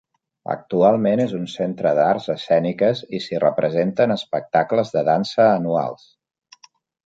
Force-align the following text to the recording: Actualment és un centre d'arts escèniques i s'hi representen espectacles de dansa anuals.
Actualment 0.51 1.21
és 1.25 1.35
un 1.39 1.43
centre 1.55 1.91
d'arts 1.99 2.25
escèniques 2.35 3.03
i 3.19 3.21
s'hi 3.27 3.43
representen 3.45 4.17
espectacles 4.19 4.97
de 4.99 5.07
dansa 5.15 5.49
anuals. 5.61 6.13